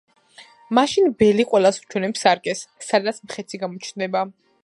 მაშინ 0.77 1.11
ბელი 1.19 1.45
ყველას 1.51 1.77
უჩვენებს 1.83 2.25
სარკეს, 2.27 2.65
სადაც 2.87 3.23
მხეცი 3.29 3.63
გამოჩნდება. 3.65 4.27